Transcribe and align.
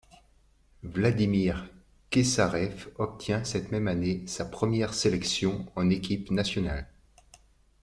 Vladimir 0.81 1.69
Kesarev 2.09 2.87
obtient 2.97 3.43
cette 3.43 3.71
même 3.71 3.87
année 3.87 4.25
sa 4.25 4.45
première 4.45 4.95
sélection 4.95 5.71
en 5.75 5.91
équipe 5.91 6.31
nationale. 6.31 6.87